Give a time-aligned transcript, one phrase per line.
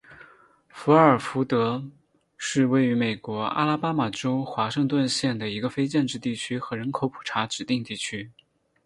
[0.69, 1.79] 费尔福德
[2.35, 8.31] 是位于美国阿拉巴马州华盛顿县的一个非建制地区和人口普查指定地区。